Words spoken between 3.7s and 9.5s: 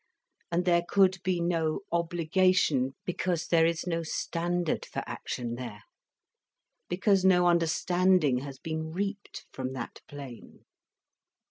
no standard for action there, because no understanding has been reaped